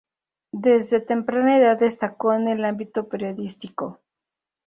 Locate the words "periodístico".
3.07-3.99